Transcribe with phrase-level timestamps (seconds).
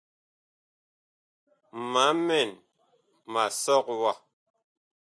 [1.91, 2.49] Ma mɛn
[3.31, 4.11] ma sɔg wa.